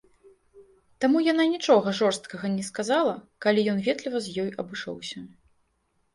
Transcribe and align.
Таму 1.03 1.17
яна 1.25 1.45
нічога 1.53 1.93
жорсткага 1.99 2.45
і 2.51 2.55
не 2.57 2.65
сказала, 2.71 3.13
калі 3.47 3.67
ён 3.75 3.85
ветліва 3.91 4.25
з 4.27 4.35
ёю 4.47 4.49
абышоўся. 4.67 5.19